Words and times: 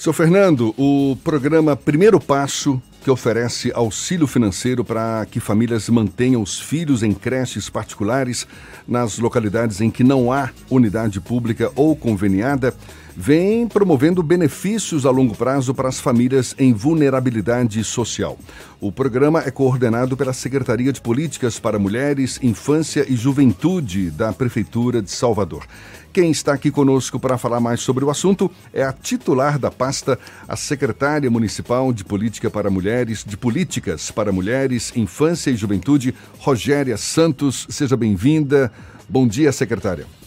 Seu 0.00 0.14
Fernando, 0.14 0.74
o 0.78 1.14
programa 1.22 1.76
Primeiro 1.76 2.18
Passo, 2.18 2.80
que 3.02 3.10
oferece 3.10 3.70
auxílio 3.74 4.26
financeiro 4.26 4.82
para 4.82 5.26
que 5.30 5.38
famílias 5.38 5.90
mantenham 5.90 6.40
os 6.40 6.58
filhos 6.58 7.02
em 7.02 7.12
creches 7.12 7.68
particulares 7.68 8.48
nas 8.88 9.18
localidades 9.18 9.78
em 9.82 9.90
que 9.90 10.02
não 10.02 10.32
há 10.32 10.48
unidade 10.70 11.20
pública 11.20 11.70
ou 11.76 11.94
conveniada, 11.94 12.74
vem 13.16 13.66
promovendo 13.66 14.22
benefícios 14.22 15.06
a 15.06 15.10
longo 15.10 15.34
prazo 15.34 15.74
para 15.74 15.88
as 15.88 16.00
famílias 16.00 16.54
em 16.58 16.72
vulnerabilidade 16.72 17.82
social. 17.84 18.38
O 18.80 18.90
programa 18.90 19.42
é 19.44 19.50
coordenado 19.50 20.16
pela 20.16 20.32
Secretaria 20.32 20.92
de 20.92 21.00
Políticas 21.00 21.58
para 21.58 21.78
Mulheres, 21.78 22.38
Infância 22.42 23.04
e 23.08 23.16
Juventude 23.16 24.10
da 24.10 24.32
Prefeitura 24.32 25.02
de 25.02 25.10
Salvador. 25.10 25.66
Quem 26.12 26.30
está 26.30 26.54
aqui 26.54 26.70
conosco 26.70 27.20
para 27.20 27.38
falar 27.38 27.60
mais 27.60 27.80
sobre 27.80 28.04
o 28.04 28.10
assunto 28.10 28.50
é 28.72 28.82
a 28.82 28.92
titular 28.92 29.58
da 29.58 29.70
pasta, 29.70 30.18
a 30.48 30.56
secretária 30.56 31.30
municipal 31.30 31.92
de 31.92 32.04
Política 32.04 32.50
para 32.50 32.70
Mulheres, 32.70 33.24
de 33.24 33.36
Políticas 33.36 34.10
para 34.10 34.32
Mulheres, 34.32 34.92
Infância 34.96 35.50
e 35.50 35.56
Juventude, 35.56 36.14
Rogéria 36.38 36.96
Santos. 36.96 37.66
Seja 37.70 37.96
bem-vinda. 37.96 38.72
Bom 39.08 39.26
dia, 39.26 39.52
secretária. 39.52 40.19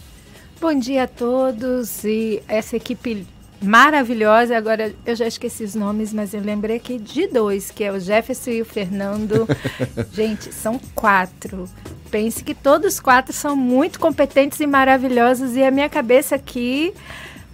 Bom 0.64 0.80
dia 0.80 1.04
a 1.04 1.08
todos 1.08 2.06
e 2.06 2.42
essa 2.48 2.78
equipe 2.78 3.28
maravilhosa. 3.62 4.56
Agora 4.56 4.94
eu 5.06 5.14
já 5.14 5.28
esqueci 5.28 5.62
os 5.62 5.76
nomes, 5.76 6.14
mas 6.14 6.34
eu 6.34 6.40
lembrei 6.40 6.78
aqui 6.78 6.98
de 6.98 7.28
dois, 7.28 7.70
que 7.70 7.84
é 7.84 7.92
o 7.92 8.00
Jefferson 8.00 8.52
e 8.52 8.62
o 8.62 8.66
Fernando. 8.66 9.46
Gente, 10.14 10.54
são 10.54 10.80
quatro. 10.96 11.68
Pense 12.10 12.46
que 12.46 12.56
todos 12.56 12.98
quatro 13.02 13.34
são 13.34 13.58
muito 13.58 14.00
competentes 14.00 14.58
e 14.62 14.66
maravilhosos 14.66 15.58
e 15.58 15.64
a 15.66 15.70
minha 15.70 15.90
cabeça 15.90 16.36
aqui 16.36 16.94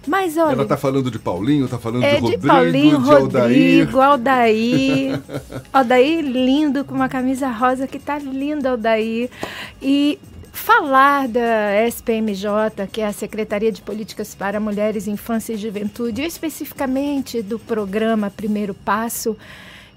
mas 0.06 0.36
olha. 0.36 0.52
Ela 0.52 0.64
tá 0.64 0.76
falando 0.76 1.10
de 1.10 1.18
Paulinho, 1.18 1.68
tá 1.68 1.78
falando 1.78 2.04
é 2.04 2.14
de 2.14 2.20
Rodrigo, 2.20 2.40
de 2.40 2.46
Paulinho, 2.46 2.98
de 2.98 3.04
Rodrigo, 3.04 4.00
Aldair. 4.00 5.20
Aldair 5.72 6.24
lindo, 6.24 6.84
com 6.84 6.94
uma 6.94 7.08
camisa 7.08 7.50
rosa 7.50 7.88
que 7.88 7.98
tá 7.98 8.20
lindo, 8.20 8.68
Aldair. 8.68 9.28
E 9.82 10.18
falar 10.60 11.26
da 11.26 11.86
SPMJ, 11.88 12.86
que 12.92 13.00
é 13.00 13.06
a 13.06 13.12
Secretaria 13.12 13.72
de 13.72 13.80
Políticas 13.80 14.34
para 14.34 14.60
Mulheres, 14.60 15.08
Infância 15.08 15.54
e 15.54 15.56
Juventude, 15.56 16.22
especificamente 16.22 17.40
do 17.40 17.58
programa 17.58 18.30
Primeiro 18.30 18.74
Passo, 18.74 19.36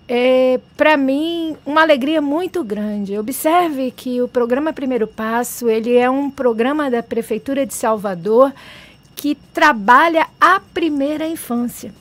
é, 0.07 0.59
para 0.77 0.95
mim, 0.95 1.57
uma 1.65 1.81
alegria 1.81 2.21
muito 2.21 2.63
grande. 2.63 3.17
Observe 3.17 3.91
que 3.91 4.21
o 4.21 4.27
programa 4.27 4.71
Primeiro 4.71 5.05
Passo, 5.05 5.69
ele 5.69 5.97
é 5.97 6.09
um 6.09 6.31
programa 6.31 6.89
da 6.89 7.03
Prefeitura 7.03 7.65
de 7.65 7.73
Salvador 7.73 8.53
que 9.15 9.35
trabalha 9.53 10.27
a 10.39 10.61
primeira 10.73 11.27
infância. 11.27 11.93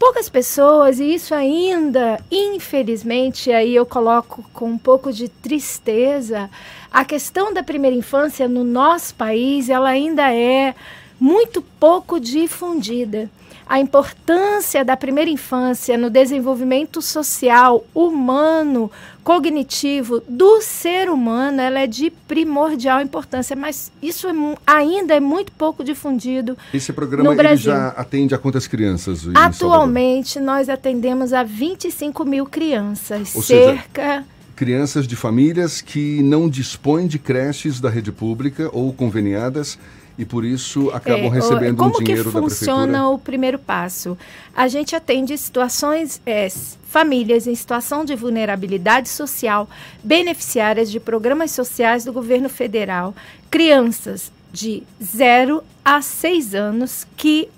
Poucas 0.00 0.30
pessoas, 0.30 0.98
e 0.98 1.12
isso 1.12 1.34
ainda, 1.34 2.18
infelizmente, 2.30 3.52
aí 3.52 3.74
eu 3.74 3.84
coloco 3.84 4.42
com 4.50 4.64
um 4.64 4.78
pouco 4.78 5.12
de 5.12 5.28
tristeza, 5.28 6.48
a 6.90 7.04
questão 7.04 7.52
da 7.52 7.62
primeira 7.62 7.94
infância 7.94 8.48
no 8.48 8.64
nosso 8.64 9.14
país, 9.14 9.68
ela 9.68 9.90
ainda 9.90 10.32
é 10.34 10.74
muito 11.20 11.60
pouco 11.60 12.18
difundida. 12.18 13.28
A 13.70 13.78
importância 13.78 14.84
da 14.84 14.96
primeira 14.96 15.30
infância 15.30 15.96
no 15.96 16.10
desenvolvimento 16.10 17.00
social, 17.00 17.86
humano, 17.94 18.90
cognitivo 19.22 20.20
do 20.28 20.60
ser 20.60 21.08
humano, 21.08 21.60
ela 21.60 21.78
é 21.78 21.86
de 21.86 22.10
primordial 22.10 23.00
importância, 23.00 23.54
mas 23.54 23.92
isso 24.02 24.26
é, 24.26 24.32
ainda 24.66 25.14
é 25.14 25.20
muito 25.20 25.52
pouco 25.52 25.84
difundido. 25.84 26.58
Esse 26.74 26.92
programa 26.92 27.32
ele 27.32 27.56
já 27.56 27.90
atende 27.90 28.34
a 28.34 28.38
quantas 28.38 28.66
crianças? 28.66 29.28
Atualmente 29.36 30.40
nós 30.40 30.68
atendemos 30.68 31.32
a 31.32 31.44
25 31.44 32.24
mil 32.24 32.46
crianças, 32.46 33.36
Ou 33.36 33.42
cerca. 33.44 34.02
Seja, 34.02 34.24
crianças 34.56 35.06
de 35.06 35.14
famílias 35.14 35.80
que 35.80 36.20
não 36.24 36.48
dispõem 36.48 37.06
de 37.06 37.20
creches 37.20 37.80
da 37.80 37.88
rede 37.88 38.10
pública 38.10 38.68
ou 38.72 38.92
conveniadas 38.92 39.78
e 40.20 40.24
por 40.26 40.44
isso 40.44 40.90
acabam 40.90 41.24
é, 41.24 41.28
recebendo 41.30 41.82
um 41.82 41.90
dinheiro. 41.92 42.30
Como 42.30 42.46
que 42.46 42.54
funciona 42.54 43.08
o 43.08 43.18
primeiro 43.18 43.58
passo? 43.58 44.18
A 44.54 44.68
gente 44.68 44.94
atende 44.94 45.36
situações, 45.38 46.20
é, 46.26 46.46
famílias 46.86 47.46
em 47.46 47.54
situação 47.54 48.04
de 48.04 48.14
vulnerabilidade 48.14 49.08
social, 49.08 49.66
beneficiárias 50.04 50.90
de 50.90 51.00
programas 51.00 51.52
sociais 51.52 52.04
do 52.04 52.12
governo 52.12 52.50
federal, 52.50 53.14
crianças 53.50 54.30
de 54.52 54.82
0 55.02 55.64
a 55.82 56.02
6 56.02 56.54
anos 56.54 57.06
que 57.16 57.48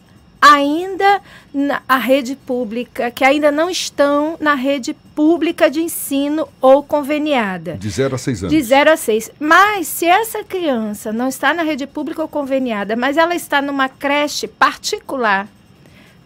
ainda 0.42 1.20
na 1.54 1.98
rede 1.98 2.34
pública, 2.34 3.12
que 3.12 3.25
ainda 3.25 3.53
não 3.53 3.70
estão 3.70 4.36
na 4.41 4.54
rede 4.54 4.92
pública 5.14 5.70
de 5.70 5.80
ensino 5.80 6.48
ou 6.60 6.82
conveniada. 6.82 7.75
De 7.75 7.88
0 7.88 8.16
a 8.16 8.19
6 8.19 8.42
anos. 8.42 8.56
De 8.56 8.60
0 8.60 8.91
a 8.91 8.97
6. 8.97 9.30
Mas 9.38 9.86
se 9.86 10.04
essa 10.04 10.42
criança 10.42 11.12
não 11.12 11.28
está 11.28 11.54
na 11.54 11.62
rede 11.62 11.86
pública 11.86 12.22
ou 12.22 12.28
conveniada, 12.28 12.97
mas 12.97 13.16
ela 13.16 13.36
está 13.36 13.62
numa 13.62 13.88
creche 13.88 14.48
particular, 14.48 15.47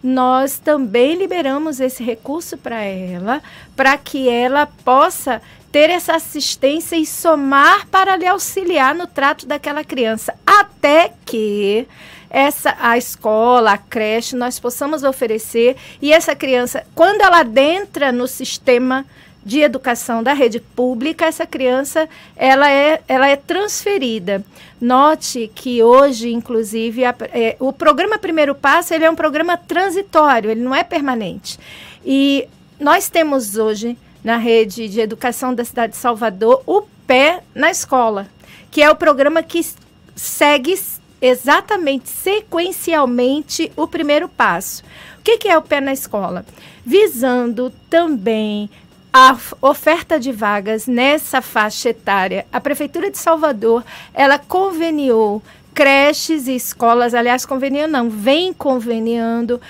nós 0.01 0.57
também 0.57 1.15
liberamos 1.15 1.79
esse 1.79 2.03
recurso 2.03 2.57
para 2.57 2.81
ela, 2.81 3.41
para 3.75 3.97
que 3.97 4.27
ela 4.27 4.65
possa 4.65 5.41
ter 5.71 5.91
essa 5.91 6.15
assistência 6.15 6.95
e 6.95 7.05
somar 7.05 7.87
para 7.87 8.15
lhe 8.15 8.25
auxiliar 8.25 8.95
no 8.95 9.05
trato 9.05 9.45
daquela 9.45 9.83
criança, 9.83 10.33
até 10.45 11.13
que 11.25 11.87
essa 12.29 12.75
a 12.79 12.97
escola, 12.97 13.73
a 13.73 13.77
creche, 13.77 14.35
nós 14.35 14.59
possamos 14.59 15.03
oferecer 15.03 15.75
e 16.01 16.11
essa 16.11 16.35
criança, 16.35 16.85
quando 16.93 17.21
ela 17.21 17.39
adentra 17.39 18.11
no 18.11 18.27
sistema 18.27 19.05
de 19.47 19.61
educação 19.61 20.21
da 20.21 20.33
rede 20.33 20.59
pública, 20.59 21.25
essa 21.25 21.45
criança 21.45 22.09
ela 22.35 22.69
é, 22.69 23.01
ela 23.07 23.29
é 23.29 23.37
transferida. 23.37 24.43
Note 24.79 25.49
que 25.55 25.81
hoje, 25.81 26.33
inclusive, 26.33 27.05
a, 27.05 27.15
é, 27.33 27.55
o 27.57 27.71
programa 27.71 28.17
Primeiro 28.17 28.53
Passo 28.53 28.93
ele 28.93 29.05
é 29.05 29.09
um 29.09 29.15
programa 29.15 29.55
transitório, 29.55 30.51
ele 30.51 30.59
não 30.59 30.75
é 30.75 30.83
permanente. 30.83 31.57
E 32.05 32.45
nós 32.77 33.09
temos 33.09 33.55
hoje 33.55 33.97
na 34.21 34.35
rede 34.35 34.89
de 34.89 34.99
educação 34.99 35.55
da 35.55 35.63
cidade 35.63 35.93
de 35.93 35.97
Salvador 35.97 36.61
o 36.65 36.81
pé 37.07 37.41
na 37.55 37.71
escola, 37.71 38.27
que 38.69 38.81
é 38.81 38.91
o 38.91 38.95
programa 38.95 39.41
que 39.41 39.65
segue 40.13 40.77
exatamente 41.21 42.09
sequencialmente 42.09 43.71
o 43.75 43.87
primeiro 43.87 44.27
passo. 44.27 44.83
O 45.19 45.23
que, 45.23 45.37
que 45.37 45.49
é 45.49 45.57
o 45.57 45.61
pé 45.61 45.81
na 45.81 45.93
escola? 45.93 46.45
Visando 46.85 47.71
também 47.89 48.69
a 49.11 49.35
oferta 49.61 50.19
de 50.19 50.31
vagas 50.31 50.85
nessa 50.85 51.41
faixa 51.41 51.89
etária. 51.89 52.45
A 52.51 52.61
Prefeitura 52.61 53.09
de 53.09 53.17
Salvador, 53.17 53.83
ela 54.13 54.37
conveniou 54.37 55.41
creches 55.73 56.47
e 56.47 56.55
escolas, 56.55 57.13
aliás, 57.13 57.45
conveniou 57.45 57.87
não, 57.87 58.09
vem 58.09 58.51
conveniando 58.53 59.61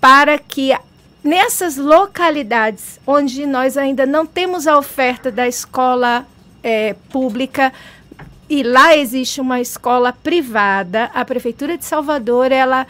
para 0.00 0.38
que 0.38 0.74
nessas 1.22 1.76
localidades 1.76 2.98
onde 3.06 3.46
nós 3.46 3.76
ainda 3.76 4.06
não 4.06 4.24
temos 4.24 4.66
a 4.66 4.78
oferta 4.78 5.30
da 5.30 5.46
escola 5.46 6.26
é, 6.62 6.94
pública, 7.10 7.72
e 8.50 8.64
lá 8.64 8.96
existe 8.96 9.40
uma 9.40 9.60
escola 9.60 10.12
privada, 10.12 11.04
a 11.14 11.24
prefeitura 11.24 11.78
de 11.78 11.84
Salvador, 11.84 12.50
ela 12.50 12.84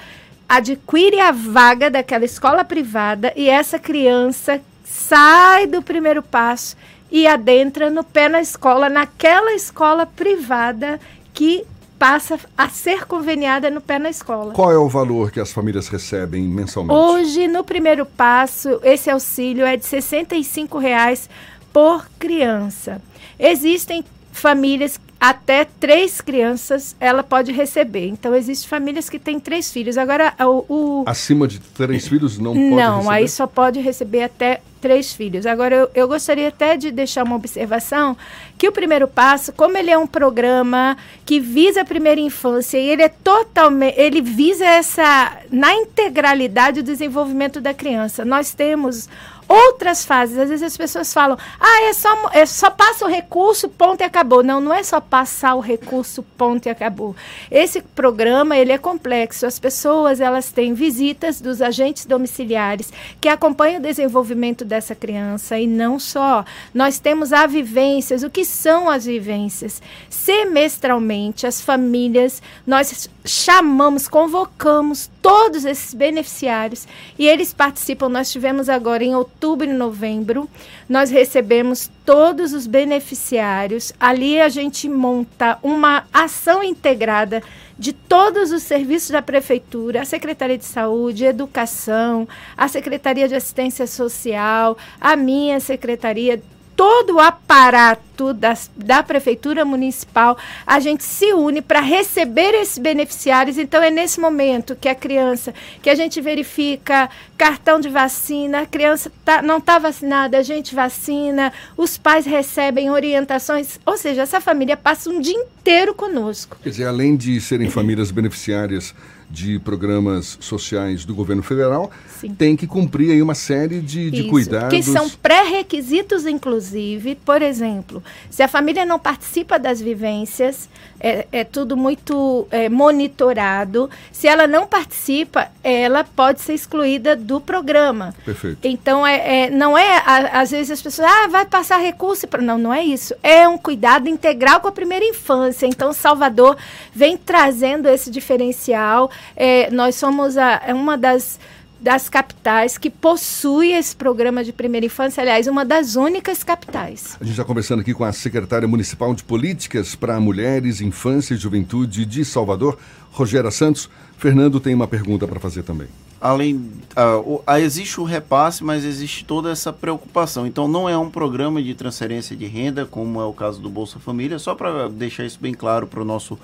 adquire 0.49 1.21
a 1.21 1.31
vaga 1.31 1.91
daquela 1.91 2.25
escola 2.25 2.65
privada 2.65 3.31
e 3.37 3.51
essa 3.51 3.79
criança 3.79 4.59
sai 4.83 5.67
do 5.67 5.83
primeiro 5.83 6.23
passo 6.23 6.75
e 7.11 7.27
adentra 7.27 7.91
no 7.91 8.03
pé 8.03 8.27
na 8.27 8.41
escola, 8.41 8.89
naquela 8.89 9.53
escola 9.53 10.07
privada 10.07 10.99
que 11.35 11.67
passa 11.99 12.41
a 12.57 12.71
ser 12.71 13.05
conveniada 13.05 13.71
no 13.71 13.83
pé 13.83 13.99
na 13.99 14.09
escola. 14.09 14.55
Qual 14.55 14.73
é 14.73 14.79
o 14.79 14.89
valor 14.89 15.31
que 15.31 15.41
as 15.41 15.53
famílias 15.53 15.89
recebem 15.89 16.43
mensalmente? 16.43 16.99
Hoje, 16.99 17.47
no 17.47 17.63
primeiro 17.63 18.07
passo, 18.07 18.81
esse 18.83 19.11
auxílio 19.11 19.67
é 19.67 19.77
de 19.77 19.85
65 19.85 20.79
reais 20.79 21.29
por 21.71 22.09
criança. 22.19 23.03
Existem 23.39 24.03
famílias 24.33 24.99
até 25.21 25.67
três 25.67 26.21
crianças 26.23 26.97
ela 26.99 27.23
pode 27.23 27.53
receber. 27.53 28.07
Então, 28.09 28.35
existem 28.35 28.69
famílias 28.69 29.11
que 29.11 29.19
têm 29.19 29.39
três 29.39 29.71
filhos. 29.71 29.99
Agora, 29.99 30.33
o. 30.41 30.65
o 30.69 31.05
Acima 31.07 31.47
de 31.47 31.59
três 31.61 32.09
filhos 32.09 32.39
não 32.39 32.55
pode 32.55 32.71
Não, 32.71 32.97
receber? 32.97 33.15
aí 33.15 33.29
só 33.29 33.47
pode 33.47 33.81
receber 33.81 34.23
até 34.23 34.63
três 34.81 35.13
filhos. 35.13 35.47
Agora, 35.47 35.75
eu, 35.75 35.91
eu 35.95 36.09
gostaria 36.09 36.49
até 36.49 36.77
de 36.77 36.91
deixar 36.91 37.25
uma 37.25 37.37
observação 37.37 38.17
que 38.59 38.69
o 38.69 38.73
primeiro 38.73 39.07
passo, 39.07 39.53
como 39.53 39.77
ele 39.77 39.91
é 39.91 39.99
um 39.99 40.07
programa 40.07 40.97
que 41.25 41.39
visa 41.39 41.83
a 41.83 41.85
primeira 41.85 42.21
infância 42.21 42.79
e 42.79 42.89
ele 42.89 43.03
é 43.03 43.09
totalmente, 43.09 43.99
ele 43.99 44.21
visa 44.21 44.65
essa, 44.65 45.39
na 45.51 45.75
integralidade, 45.75 46.81
o 46.81 46.83
desenvolvimento 46.83 47.61
da 47.61 47.73
criança. 47.73 48.25
Nós 48.25 48.53
temos 48.53 49.09
outras 49.51 50.05
fases. 50.05 50.39
Às 50.39 50.49
vezes 50.49 50.63
as 50.63 50.77
pessoas 50.77 51.13
falam, 51.13 51.37
ah, 51.59 51.83
é 51.83 51.93
só, 51.93 52.31
é 52.33 52.47
só 52.47 52.71
passa 52.71 53.05
o 53.05 53.09
recurso, 53.09 53.69
ponto 53.69 54.01
e 54.01 54.05
acabou. 54.05 54.45
Não, 54.45 54.61
não 54.61 54.73
é 54.73 54.83
só 54.85 55.01
passar 55.01 55.57
o 55.57 55.61
recurso, 55.61 56.23
ponto 56.39 56.67
e 56.67 56.71
acabou. 56.71 57.17
Esse 57.51 57.83
programa, 57.83 58.57
ele 58.57 58.71
é 58.71 58.79
complexo. 58.79 59.45
As 59.45 59.59
pessoas, 59.59 60.21
elas 60.21 60.53
têm 60.53 60.73
visitas 60.73 61.41
dos 61.41 61.61
agentes 61.61 62.07
domiciliares 62.07 62.93
que 63.21 63.29
acompanham 63.29 63.81
o 63.81 63.83
desenvolvimento 63.83 64.65
dessa 64.71 64.95
criança 64.95 65.59
e 65.59 65.67
não 65.67 65.99
só. 65.99 66.45
Nós 66.73 66.99
temos 66.99 67.33
a 67.33 67.47
vivências. 67.47 68.23
O 68.23 68.31
que 68.31 68.45
são 68.45 68.89
as 68.89 69.05
vivências? 69.05 69.83
Semestralmente, 70.09 71.47
as 71.47 71.61
famílias, 71.61 72.43
nós 72.67 73.11
chamamos, 73.25 74.09
convocamos 74.09 75.11
todos 75.21 75.67
esses 75.67 75.93
beneficiários 75.93 76.89
e 77.19 77.29
eles 77.29 77.53
participam. 77.53 78.09
Nós 78.09 78.31
tivemos 78.31 78.71
agora 78.71 79.05
em 79.05 79.15
outubro 79.15 79.69
e 79.69 79.73
novembro, 79.73 80.49
nós 80.91 81.09
recebemos 81.09 81.89
todos 82.05 82.53
os 82.53 82.67
beneficiários. 82.67 83.93
Ali 84.01 84.41
a 84.41 84.49
gente 84.49 84.89
monta 84.89 85.57
uma 85.63 86.03
ação 86.13 86.65
integrada 86.65 87.41
de 87.79 87.93
todos 87.93 88.51
os 88.51 88.65
serviços 88.65 89.11
da 89.11 89.23
prefeitura, 89.23 90.03
a 90.03 90.05
Secretaria 90.05 90.59
de 90.59 90.65
Saúde, 90.65 91.25
Educação, 91.25 92.29
a 92.57 92.67
Secretaria 92.67 93.29
de 93.29 93.37
Assistência 93.37 93.87
Social, 93.87 94.77
a 95.01 95.15
minha 95.15 95.61
secretaria 95.61 96.43
todo 96.81 97.17
o 97.17 97.21
aparato 97.21 98.33
das, 98.33 98.71
da 98.75 99.03
prefeitura 99.03 99.67
municipal, 99.67 100.39
a 100.67 100.81
gente 100.81 101.05
se 101.05 101.31
une 101.35 101.61
para 101.61 101.83
receber 101.83 102.55
esses 102.55 102.79
beneficiários. 102.79 103.59
Então, 103.59 103.83
é 103.83 103.91
nesse 103.91 104.19
momento 104.19 104.75
que 104.75 104.89
a 104.89 104.95
criança, 104.95 105.53
que 105.83 105.91
a 105.91 105.95
gente 105.95 106.23
verifica 106.23 107.11
cartão 107.37 107.79
de 107.79 107.91
vacina, 107.91 108.61
a 108.61 108.67
criança 108.67 109.13
tá, 109.23 109.43
não 109.43 109.59
está 109.59 109.79
vacinada, 109.79 110.39
a 110.39 110.43
gente 110.43 110.75
vacina, 110.75 111.53
os 111.77 111.99
pais 111.99 112.25
recebem 112.25 112.91
orientações, 112.91 113.79
ou 113.85 113.99
seja, 113.99 114.23
essa 114.23 114.41
família 114.41 114.75
passa 114.75 115.11
um 115.11 115.21
dia 115.21 115.35
inteiro 115.35 115.93
conosco. 115.93 116.57
Quer 116.63 116.71
dizer, 116.71 116.87
além 116.87 117.15
de 117.15 117.39
serem 117.43 117.69
famílias 117.69 118.11
beneficiárias 118.11 118.95
de 119.31 119.59
programas 119.61 120.37
sociais 120.41 121.05
do 121.05 121.15
governo 121.15 121.43
federal, 121.43 121.91
Sim. 122.21 122.35
tem 122.35 122.57
que 122.57 122.67
cumprir 122.67 123.13
aí 123.13 123.23
uma 123.23 123.35
série 123.35 123.81
de, 123.81 124.11
de 124.11 124.25
cuidados. 124.25 124.71
Que 124.71 124.83
são 124.83 125.09
pré-requisitos, 125.09 126.27
inclusive. 126.27 127.15
Por 127.15 127.41
exemplo, 127.41 128.03
se 128.29 128.43
a 128.43 128.49
família 128.49 128.85
não 128.85 128.99
participa 128.99 129.59
das 129.59 129.81
vivências, 129.81 130.69
é, 130.99 131.27
é 131.33 131.45
tudo 131.45 131.77
muito 131.77 132.47
é, 132.51 132.69
monitorado. 132.69 133.89
Se 134.13 134.27
ela 134.27 134.47
não 134.47 134.67
participa, 134.67 135.49
ela 135.63 136.05
pode 136.05 136.41
ser 136.41 136.55
excluída 136.55 137.15
do 137.15 137.41
programa. 137.41 138.15
Perfeito. 138.25 138.59
Então, 138.65 139.07
é, 139.07 139.45
é 139.45 139.51
não 139.51 139.79
é, 139.79 139.99
a, 140.05 140.41
às 140.41 140.51
vezes 140.51 140.73
as 140.73 140.83
pessoas, 140.83 141.09
ah, 141.09 141.29
vai 141.29 141.47
passar 141.47 141.79
recurso. 141.79 142.27
Pra... 142.27 142.43
Não, 142.43 142.59
não 142.59 142.75
é 142.75 142.83
isso. 142.83 143.15
É 143.23 143.49
um 143.49 143.57
cuidado 143.57 144.09
integral 144.09 144.61
com 144.61 144.69
a 144.69 144.73
primeira 144.73 145.05
infância. 145.05 145.67
Então, 145.67 145.93
Salvador 145.93 146.57
vem 146.93 147.17
trazendo 147.17 147.89
esse 147.89 148.11
diferencial 148.11 149.11
é, 149.37 149.71
nós 149.71 149.95
somos 149.95 150.37
a, 150.37 150.63
é 150.67 150.75
uma 150.75 150.97
das 150.97 151.39
das 151.81 152.09
capitais 152.09 152.77
que 152.77 152.91
possui 152.91 153.73
esse 153.73 153.97
programa 153.97 154.45
de 154.45 154.53
primeira 154.53 154.85
infância, 154.85 155.23
aliás, 155.23 155.47
uma 155.47 155.65
das 155.65 155.97
únicas 155.97 156.45
capitais. 156.45 157.17
A 157.19 157.25
gente 157.25 157.33
está 157.33 157.45
conversando 157.45 157.81
aqui 157.81 157.95
com 157.95 158.05
a 158.05 158.13
secretária 158.13 158.69
municipal 158.69 159.15
de 159.15 159.25
Políticas 159.25 159.95
para 159.95 160.21
Mulheres, 160.21 160.81
Infância 160.83 161.35
e 161.35 161.39
Juventude 161.39 162.05
de 162.05 162.25
Salvador, 162.25 162.79
Rogéria 163.11 163.51
Santos. 163.51 163.89
Fernando 164.19 164.61
tem 164.61 164.75
uma 164.75 164.87
pergunta 164.87 165.27
para 165.27 165.41
fazer 165.41 165.63
também. 165.63 165.89
Além, 166.21 166.57
uh, 166.95 167.43
uh, 167.49 167.57
existe 167.57 167.99
o 167.99 168.05
repasse, 168.05 168.63
mas 168.63 168.85
existe 168.85 169.25
toda 169.25 169.51
essa 169.51 169.73
preocupação. 169.73 170.47
Então, 170.47 170.69
não 170.69 170.87
é 170.87 170.99
um 170.99 171.09
programa 171.09 171.63
de 171.63 171.75
transferência 171.75 172.37
de 172.37 172.45
renda, 172.45 172.85
como 172.85 173.19
é 173.19 173.25
o 173.25 173.33
caso 173.33 173.59
do 173.59 173.71
Bolsa 173.71 173.99
Família, 173.99 174.39
só 174.39 174.55
para 174.55 174.87
deixar 174.91 175.25
isso 175.25 175.39
bem 175.41 175.55
claro 175.55 175.87
para 175.87 176.03
o 176.03 176.05
nosso 176.05 176.39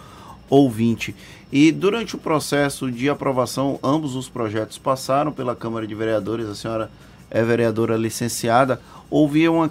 ouvinte. 0.48 1.14
E 1.50 1.70
durante 1.70 2.16
o 2.16 2.19
processo 2.19 2.90
de 2.90 3.08
aprovação, 3.08 3.78
ambos 3.82 4.14
os 4.14 4.28
projetos 4.28 4.78
passaram 4.78 5.32
pela 5.32 5.54
Câmara 5.54 5.87
de 5.87 5.94
Vereadores, 5.94 6.46
a 6.46 6.54
senhora 6.54 6.90
é 7.31 7.43
vereadora 7.43 7.96
licenciada, 7.96 8.81
houve 9.10 9.48
uma, 9.48 9.70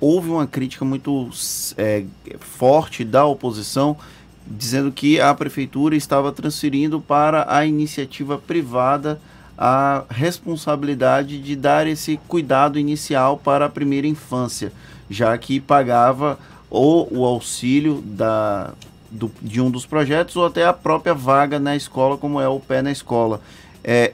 houve 0.00 0.30
uma 0.30 0.46
crítica 0.46 0.84
muito 0.84 1.28
é, 1.76 2.04
forte 2.40 3.04
da 3.04 3.24
oposição, 3.24 3.96
dizendo 4.46 4.90
que 4.90 5.20
a 5.20 5.32
prefeitura 5.34 5.94
estava 5.94 6.32
transferindo 6.32 7.00
para 7.00 7.46
a 7.48 7.64
iniciativa 7.64 8.38
privada 8.38 9.20
a 9.56 10.04
responsabilidade 10.08 11.38
de 11.38 11.54
dar 11.54 11.86
esse 11.86 12.18
cuidado 12.26 12.78
inicial 12.78 13.36
para 13.36 13.66
a 13.66 13.68
primeira 13.68 14.06
infância, 14.06 14.72
já 15.08 15.36
que 15.36 15.60
pagava 15.60 16.38
ou 16.70 17.06
o 17.12 17.26
auxílio 17.26 18.02
da, 18.02 18.72
do, 19.10 19.30
de 19.42 19.60
um 19.60 19.70
dos 19.70 19.84
projetos 19.84 20.36
ou 20.36 20.46
até 20.46 20.64
a 20.64 20.72
própria 20.72 21.14
vaga 21.14 21.58
na 21.58 21.74
escola, 21.74 22.16
como 22.16 22.40
é 22.40 22.48
o 22.48 22.60
pé 22.60 22.82
na 22.82 22.92
escola. 22.92 23.40
É, 23.82 24.12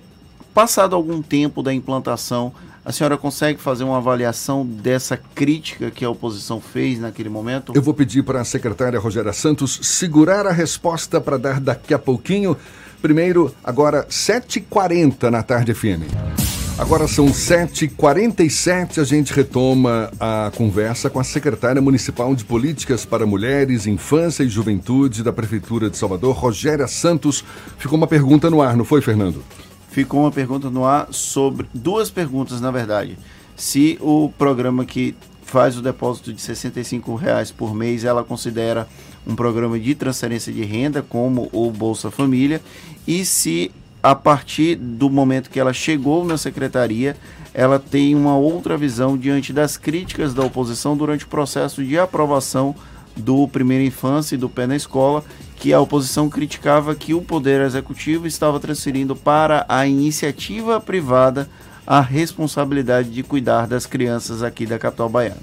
passado 0.55 0.97
algum 0.97 1.21
tempo 1.21 1.63
da 1.63 1.73
implantação, 1.75 2.53
a 2.85 2.93
senhora 2.93 3.17
consegue 3.17 3.61
fazer 3.61 3.83
uma 3.83 3.97
avaliação 3.97 4.65
dessa 4.65 5.17
crítica 5.17 5.91
que 5.91 6.05
a 6.05 6.11
oposição 6.11 6.61
fez 6.61 7.01
naquele 7.01 7.29
momento? 7.29 7.73
Eu 7.75 7.83
vou 7.83 7.93
pedir 7.93 8.23
para 8.23 8.41
a 8.41 8.45
secretária 8.45 8.99
Rogéria 8.99 9.33
Santos 9.33 9.81
segurar 9.83 10.47
a 10.47 10.53
resposta 10.53 11.21
para 11.21 11.37
dar 11.37 11.61
daqui 11.61 11.93
a 11.93 11.99
pouquinho. 11.99 12.57
Primeiro, 13.03 13.53
agora 13.65 14.07
7h40 14.09 15.31
na 15.31 15.43
tarde 15.43 15.75
FM. 15.75 16.46
Agora 16.79 17.09
são 17.09 17.29
7h47, 17.29 19.01
a 19.01 19.05
gente 19.05 19.33
retoma 19.33 20.11
a 20.21 20.53
conversa 20.55 21.09
com 21.09 21.19
a 21.19 21.25
secretária 21.25 21.81
municipal 21.81 22.35
de 22.35 22.45
Políticas 22.45 23.07
para 23.07 23.25
Mulheres, 23.25 23.87
Infância 23.87 24.45
e 24.45 24.49
Juventude 24.49 25.23
da 25.23 25.33
Prefeitura 25.33 25.89
de 25.89 25.97
Salvador, 25.97 26.37
Rogéria 26.37 26.87
Santos. 26.87 27.43
Ficou 27.79 27.97
uma 27.97 28.07
pergunta 28.07 28.51
no 28.51 28.61
ar, 28.61 28.77
não 28.77 28.85
foi, 28.85 29.01
Fernando? 29.01 29.43
Ficou 29.89 30.21
uma 30.21 30.31
pergunta 30.31 30.69
no 30.69 30.85
ar 30.85 31.09
sobre. 31.13 31.67
Duas 31.73 32.11
perguntas, 32.11 32.61
na 32.61 32.71
verdade. 32.71 33.17
Se 33.57 33.97
o 34.03 34.31
programa 34.37 34.85
que 34.85 35.17
faz 35.45 35.79
o 35.79 35.83
depósito 35.83 36.31
de 36.31 36.47
R$ 36.47 37.17
reais 37.19 37.51
por 37.51 37.75
mês, 37.75 38.05
ela 38.05 38.23
considera 38.23 38.87
um 39.27 39.35
programa 39.35 39.81
de 39.81 39.95
transferência 39.95 40.53
de 40.53 40.63
renda, 40.63 41.03
como 41.03 41.49
o 41.53 41.71
Bolsa 41.71 42.11
Família, 42.11 42.61
e 43.09 43.25
se 43.25 43.73
a 44.07 44.15
partir 44.15 44.77
do 44.77 45.11
momento 45.11 45.51
que 45.51 45.59
ela 45.59 45.73
chegou 45.73 46.25
na 46.25 46.39
secretaria, 46.39 47.17
ela 47.53 47.77
tem 47.81 48.15
uma 48.15 48.37
outra 48.37 48.77
visão 48.77 49.19
diante 49.19 49.53
das 49.53 49.77
críticas 49.77 50.33
da 50.33 50.45
oposição 50.45 50.97
durante 50.97 51.25
o 51.25 51.29
processo 51.29 51.83
de 51.85 51.99
aprovação 51.99 52.73
do 53.17 53.49
Primeira 53.49 53.83
Infância 53.83 54.37
e 54.37 54.39
do 54.39 54.49
Pé 54.49 54.65
na 54.65 54.77
Escola, 54.77 55.25
que 55.57 55.73
a 55.73 55.81
oposição 55.81 56.31
criticava 56.31 56.95
que 56.95 57.15
o 57.15 57.21
Poder 57.21 57.61
Executivo 57.63 58.29
estava 58.29 58.61
transferindo 58.61 59.17
para 59.17 59.67
a 59.69 59.89
iniciativa 59.89 60.81
privada 60.81 61.51
a 61.85 62.01
responsabilidade 62.01 63.11
de 63.11 63.25
cuidar 63.25 63.67
das 63.67 63.87
crianças 63.87 64.41
aqui 64.41 64.67
da 64.67 64.79
capital 64.79 65.09
baiana. 65.09 65.43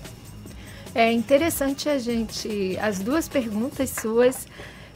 É 0.96 1.12
interessante 1.12 1.90
a 1.90 2.00
gente, 2.00 2.78
as 2.82 3.00
duas 3.00 3.28
perguntas 3.28 3.90
suas 3.90 4.48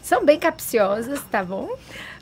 são 0.08 0.24
bem 0.24 0.40
capciosas, 0.40 1.20
tá 1.30 1.44
bom? 1.44 1.70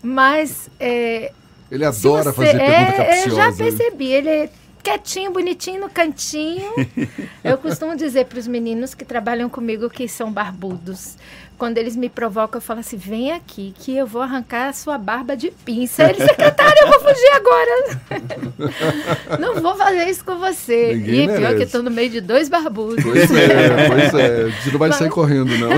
Mas. 0.01 0.71
É, 0.79 1.31
ele 1.71 1.85
adora 1.85 2.31
você, 2.31 2.45
fazer 2.45 2.57
pergunta 2.57 3.01
é, 3.01 3.01
capciosa. 3.05 3.29
Eu 3.29 3.35
já 3.35 3.51
percebi. 3.51 4.11
Ele 4.11 4.29
é 4.29 4.49
quietinho, 4.83 5.31
bonitinho 5.31 5.81
no 5.81 5.89
cantinho. 5.89 6.71
eu 7.43 7.57
costumo 7.57 7.95
dizer 7.95 8.25
para 8.25 8.37
os 8.37 8.47
meninos 8.47 8.93
que 8.93 9.03
trabalham 9.03 9.49
comigo 9.49 9.89
que 9.89 10.07
são 10.07 10.31
barbudos. 10.31 11.17
Quando 11.57 11.77
eles 11.77 11.95
me 11.95 12.09
provocam, 12.09 12.59
eu 12.59 12.61
falo 12.61 12.81
assim: 12.81 12.97
vem 12.97 13.31
aqui 13.31 13.73
que 13.79 13.95
eu 13.95 14.05
vou 14.05 14.21
arrancar 14.21 14.67
a 14.67 14.73
sua 14.73 14.97
barba 14.97 15.37
de 15.37 15.51
pinça. 15.51 16.03
Ele, 16.03 16.19
secretário, 16.19 16.81
eu 16.81 16.89
vou 16.89 16.99
fugir 16.99 17.31
agora. 17.33 18.01
não 19.39 19.61
vou 19.61 19.73
fazer 19.75 20.03
isso 20.09 20.25
com 20.25 20.37
você. 20.37 20.93
Ninguém 20.93 21.23
e 21.23 21.27
pior 21.27 21.37
merece. 21.37 21.55
que 21.55 21.61
eu 21.61 21.65
estou 21.65 21.83
no 21.83 21.91
meio 21.91 22.09
de 22.09 22.19
dois 22.19 22.49
barbudos. 22.49 23.01
Pois 23.01 23.31
é, 23.31 23.87
pois 23.87 24.13
é. 24.13 24.51
Você 24.61 24.71
não 24.71 24.79
vai 24.79 24.89
Mas, 24.89 24.97
sair 24.97 25.09
correndo, 25.09 25.57
não. 25.57 25.69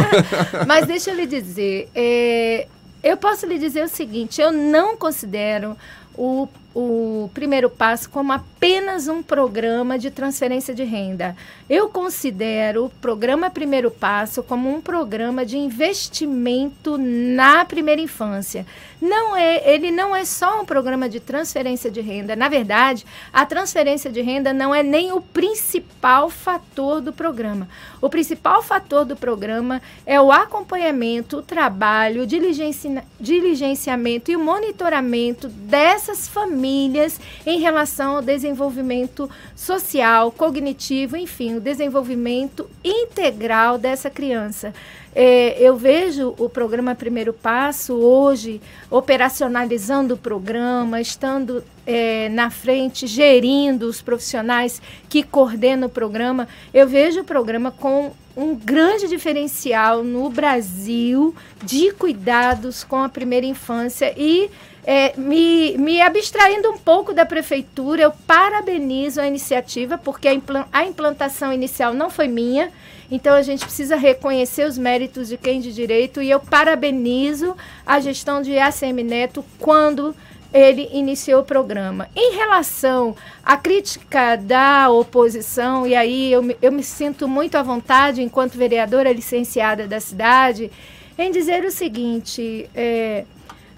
Mas 0.67 0.87
deixa 0.87 1.11
eu 1.11 1.15
lhe 1.15 1.27
dizer: 1.27 1.87
é, 1.93 2.65
eu 3.07 3.17
posso 3.17 3.45
lhe 3.45 3.57
dizer 3.57 3.83
o 3.83 3.89
seguinte: 3.89 4.41
eu 4.41 4.51
não 4.51 4.97
considero 4.97 5.77
o, 6.15 6.47
o 6.79 7.27
primeiro 7.33 7.71
passo 7.71 8.07
como 8.07 8.31
apenas 8.31 9.07
um 9.07 9.23
programa 9.23 9.97
de 9.97 10.11
transferência 10.11 10.75
de 10.75 10.83
renda. 10.83 11.35
Eu 11.67 11.89
considero 11.89 12.85
o 12.85 12.89
programa 12.89 13.49
Primeiro 13.49 13.89
Passo 13.89 14.43
como 14.43 14.69
um 14.69 14.79
programa 14.79 15.43
de 15.43 15.57
investimento 15.57 16.95
na 16.99 17.65
primeira 17.65 17.99
infância. 17.99 18.63
Não 19.01 19.35
é, 19.35 19.73
ele 19.73 19.89
não 19.89 20.15
é 20.15 20.23
só 20.23 20.61
um 20.61 20.65
programa 20.65 21.09
de 21.09 21.19
transferência 21.19 21.89
de 21.89 21.99
renda. 21.99 22.35
Na 22.35 22.47
verdade, 22.47 23.07
a 23.33 23.43
transferência 23.43 24.11
de 24.11 24.21
renda 24.21 24.53
não 24.53 24.73
é 24.73 24.83
nem 24.83 25.11
o 25.11 25.19
principal 25.19 26.29
fator 26.29 27.01
do 27.01 27.11
programa. 27.11 27.67
O 27.99 28.07
principal 28.07 28.61
fator 28.61 29.03
do 29.03 29.15
programa 29.15 29.81
é 30.05 30.21
o 30.21 30.31
acompanhamento, 30.31 31.37
o 31.37 31.41
trabalho, 31.41 32.23
o 32.23 32.27
diligenciamento 32.27 34.31
e 34.31 34.35
o 34.35 34.39
monitoramento 34.39 35.47
dessas 35.47 36.27
famílias 36.27 36.66
em 37.45 37.59
relação 37.59 38.17
ao 38.17 38.21
desenvolvimento 38.21 39.29
social, 39.55 40.31
cognitivo, 40.31 41.15
enfim, 41.15 41.55
o 41.55 41.61
desenvolvimento 41.61 42.69
integral 42.83 43.77
dessa 43.77 44.09
criança. 44.09 44.73
É, 45.15 45.57
eu 45.59 45.75
vejo 45.75 46.35
o 46.37 46.47
programa 46.47 46.93
Primeiro 46.93 47.33
Passo 47.33 47.95
hoje 47.95 48.61
operacionalizando 48.89 50.13
o 50.13 50.17
programa, 50.17 51.01
estando 51.01 51.63
é, 51.85 52.29
na 52.29 52.49
frente, 52.49 53.07
gerindo 53.07 53.87
os 53.87 54.01
profissionais 54.01 54.81
que 55.09 55.23
coordenam 55.23 55.87
o 55.87 55.91
programa. 55.91 56.47
Eu 56.73 56.87
vejo 56.87 57.21
o 57.21 57.23
programa 57.23 57.71
com 57.71 58.11
um 58.35 58.53
grande 58.53 59.07
diferencial 59.07 60.03
no 60.03 60.29
Brasil 60.29 61.33
de 61.63 61.91
cuidados 61.91 62.83
com 62.83 63.03
a 63.03 63.09
primeira 63.09 63.47
infância 63.47 64.13
e 64.15 64.51
é, 64.85 65.13
me, 65.17 65.77
me 65.77 65.99
abstraindo 66.01 66.69
um 66.69 66.77
pouco 66.77 67.13
da 67.13 67.25
prefeitura, 67.25 68.03
eu 68.03 68.11
parabenizo 68.25 69.19
a 69.19 69.27
iniciativa, 69.27 69.97
porque 69.97 70.29
a, 70.29 70.31
a 70.71 70.85
implantação 70.85 71.51
inicial 71.51 71.93
não 71.93 72.09
foi 72.09 72.29
minha, 72.29 72.71
então 73.09 73.35
a 73.35 73.41
gente 73.41 73.63
precisa 73.63 73.95
reconhecer 73.95 74.67
os 74.67 74.77
méritos 74.77 75.29
de 75.29 75.37
quem 75.37 75.61
de 75.61 75.73
direito 75.73 76.21
e 76.21 76.29
eu 76.29 76.39
parabenizo 76.39 77.55
a 77.85 77.99
gestão 77.99 78.41
de 78.41 78.57
ACM 78.57 79.03
Neto 79.03 79.43
quando 79.59 80.13
ele 80.53 80.89
iniciou 80.91 81.41
o 81.41 81.45
programa. 81.45 82.09
Em 82.15 82.35
relação 82.35 83.15
à 83.43 83.57
crítica 83.57 84.35
da 84.35 84.89
oposição, 84.89 85.85
e 85.85 85.95
aí 85.95 86.31
eu 86.31 86.41
me, 86.41 86.57
eu 86.61 86.71
me 86.71 86.83
sinto 86.83 87.27
muito 87.27 87.55
à 87.55 87.63
vontade, 87.63 88.21
enquanto 88.21 88.57
vereadora 88.57 89.11
licenciada 89.11 89.87
da 89.87 89.99
cidade, 89.99 90.71
em 91.17 91.31
dizer 91.31 91.63
o 91.63 91.71
seguinte: 91.71 92.69
é, 92.73 93.25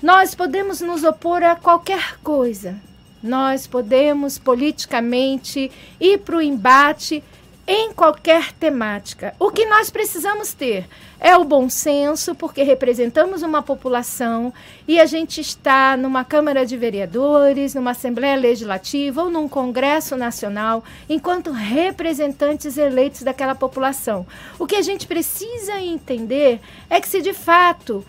nós 0.02 0.36
podemos 0.36 0.82
nos 0.82 1.04
opor 1.04 1.44
a 1.44 1.56
qualquer 1.56 2.18
coisa, 2.24 2.76
nós 3.22 3.68
podemos 3.68 4.38
politicamente 4.38 5.72
ir 6.00 6.20
para 6.20 6.38
o 6.38 6.42
embate 6.42 7.24
em 7.72 7.94
qualquer 7.94 8.52
temática. 8.54 9.36
O 9.38 9.52
que 9.52 9.64
nós 9.66 9.92
precisamos 9.92 10.54
ter 10.54 10.88
é 11.20 11.36
o 11.36 11.44
bom 11.44 11.70
senso, 11.70 12.34
porque 12.34 12.64
representamos 12.64 13.42
uma 13.42 13.62
população 13.62 14.54
e 14.88 15.00
a 15.00 15.06
gente 15.06 15.42
está 15.42 15.98
numa 15.98 16.24
Câmara 16.24 16.66
de 16.66 16.78
Vereadores, 16.78 17.76
numa 17.76 17.92
Assembleia 17.92 18.38
Legislativa 18.38 19.24
ou 19.24 19.30
num 19.30 19.48
Congresso 19.50 20.16
Nacional, 20.16 20.84
enquanto 21.10 21.52
representantes 21.52 22.78
eleitos 22.78 23.22
daquela 23.22 23.54
população. 23.54 24.26
O 24.58 24.66
que 24.66 24.78
a 24.78 24.82
gente 24.82 25.06
precisa 25.06 25.82
entender 25.82 26.62
é 26.90 27.02
que 27.02 27.08
se 27.08 27.22
de 27.22 27.34
fato 27.34 28.06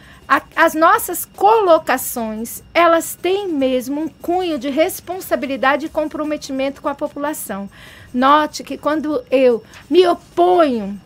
as 0.55 0.75
nossas 0.75 1.25
colocações, 1.25 2.63
elas 2.73 3.17
têm 3.21 3.49
mesmo 3.49 4.03
um 4.03 4.09
cunho 4.09 4.61
de 4.61 4.71
responsabilidade 4.71 5.87
e 5.87 5.89
comprometimento 5.89 6.81
com 6.81 6.89
a 6.89 6.95
população. 6.95 7.69
Note 8.15 8.63
que 8.63 8.79
quando 8.79 9.25
eu 9.29 9.65
me 9.91 10.07
oponho 10.07 11.01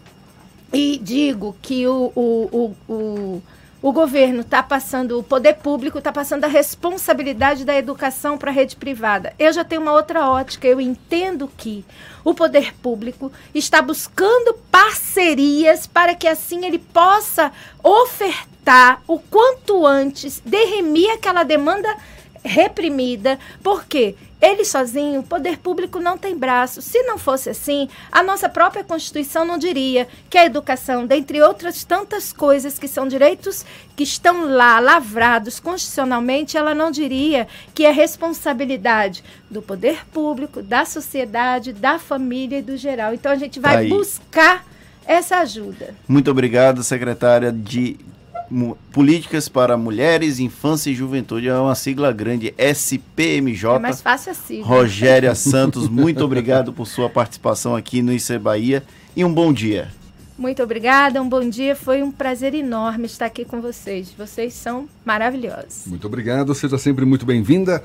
e 0.75 0.99
digo 0.99 1.57
que 1.63 1.87
o, 1.87 2.13
o, 2.15 2.75
o, 2.89 2.93
o, 2.93 3.43
o 3.81 3.93
governo 3.93 4.41
está 4.41 4.63
passando, 4.63 5.19
o 5.19 5.23
poder 5.23 5.55
público 5.55 5.99
está 5.99 6.11
passando 6.11 6.45
a 6.45 6.49
responsabilidade 6.49 7.65
da 7.65 7.77
educação 7.77 8.37
para 8.37 8.51
a 8.51 8.55
rede 8.55 8.77
privada, 8.77 9.33
eu 9.39 9.53
já 9.53 9.63
tenho 9.63 9.83
uma 9.83 9.93
outra 9.93 10.29
ótica. 10.29 10.67
Eu 10.67 10.81
entendo 10.81 11.51
que 11.57 11.85
o 12.25 12.35
poder 12.35 12.75
público 12.77 13.31
está 13.55 13.81
buscando 13.81 14.55
parcerias 14.71 15.87
para 15.87 16.15
que 16.15 16.27
assim 16.27 16.65
ele 16.65 16.79
possa 16.79 17.53
ofertar 17.83 19.03
o 19.07 19.19
quanto 19.19 19.87
antes, 19.87 20.41
derremir 20.45 21.11
aquela 21.11 21.43
demanda 21.43 21.95
reprimida, 22.45 23.39
porque 23.63 24.15
ele 24.41 24.65
sozinho, 24.65 25.21
o 25.21 25.25
poder 25.25 25.59
público 25.59 25.99
não 25.99 26.19
tem 26.19 26.37
braço. 26.37 26.83
Se 26.83 27.03
não 27.05 27.17
fosse 27.17 27.49
assim, 27.49 27.89
a 28.13 28.23
nossa 28.23 28.47
própria 28.47 28.85
Constituição 28.85 29.43
não 29.43 29.57
diria 29.57 30.07
que 30.29 30.37
a 30.37 30.45
educação, 30.45 31.07
dentre 31.07 31.41
outras 31.41 31.83
tantas 31.83 32.31
coisas 32.31 32.79
que 32.79 32.87
são 32.87 33.09
direitos 33.09 33.65
que 33.97 34.03
estão 34.03 34.45
lá 34.45 34.79
lavrados 34.81 35.59
constitucionalmente, 35.59 36.59
ela 36.59 36.75
não 36.75 36.91
diria 36.91 37.49
que 37.75 37.87
é 37.87 37.91
responsabilidade 37.91 39.25
do 39.51 39.63
poder 39.63 40.05
público, 40.13 40.61
da 40.63 40.85
sociedade, 40.85 41.73
da 41.73 41.99
família 41.99 42.59
e 42.59 42.63
do 42.63 42.77
geral. 42.77 43.15
Então 43.15 43.33
a 43.33 43.37
gente 43.37 43.59
vai 43.59 43.77
Aí. 43.77 43.89
buscar 43.89 44.67
essa 45.07 45.39
ajuda. 45.39 45.95
Muito 46.07 46.31
obrigado, 46.31 46.83
secretária 46.83 47.51
de 47.51 47.97
Políticas 48.93 49.49
para 49.49 49.77
Mulheres, 49.77 50.39
Infância 50.39 50.91
e 50.91 50.95
Juventude. 50.95 51.49
É 51.49 51.55
uma 51.55 51.75
sigla 51.75 52.13
grande, 52.13 52.55
SPMJ. 52.57 53.77
É 53.77 53.79
mais 53.79 54.01
fácil 54.01 54.33
a 54.33 54.35
sigla. 54.35 54.67
Rogéria 54.67 55.35
Santos, 55.35 55.89
muito 55.89 56.25
obrigado 56.25 56.73
por 56.73 56.87
sua 56.87 57.11
participação 57.11 57.75
aqui 57.75 58.03
no 58.03 58.13
IC 58.13 58.39
Bahia 58.39 58.83
e 59.17 59.25
um 59.25 59.33
bom 59.33 59.53
dia. 59.53 59.89
Muito 60.37 60.63
obrigada, 60.63 61.23
um 61.23 61.29
bom 61.29 61.49
dia. 61.49 61.77
Foi 61.77 62.03
um 62.03 62.11
prazer 62.11 62.55
enorme 62.55 63.07
estar 63.07 63.27
aqui 63.27 63.45
com 63.45 63.61
vocês. 63.61 64.13
Vocês 64.19 64.53
são 64.53 64.89
maravilhosos. 65.05 65.87
Muito 65.87 66.07
obrigado, 66.07 66.53
seja 66.55 66.77
sempre 66.77 67.05
muito 67.05 67.25
bem-vinda. 67.25 67.83